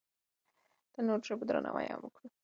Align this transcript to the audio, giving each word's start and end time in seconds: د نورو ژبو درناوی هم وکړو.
د 0.93 0.95
نورو 1.07 1.23
ژبو 1.27 1.43
درناوی 1.49 1.87
هم 1.91 2.01
وکړو. 2.03 2.27